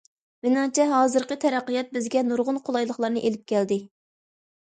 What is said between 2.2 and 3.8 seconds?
نۇرغۇن قولايلىقلارنى ئېلىپ كەلدى.